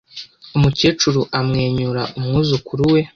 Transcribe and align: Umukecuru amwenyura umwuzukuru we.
Umukecuru 0.57 1.21
amwenyura 1.39 2.03
umwuzukuru 2.17 2.83
we. 2.93 3.01